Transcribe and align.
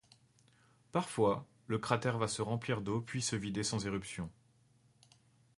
Parfois, 0.91 1.45
le 1.67 1.77
cratère 1.77 2.17
va 2.17 2.27
se 2.27 2.41
remplir 2.41 2.81
d'eau 2.81 3.01
puis 3.01 3.21
se 3.21 3.35
vider 3.35 3.61
sans 3.61 3.85
éruption. 3.85 4.31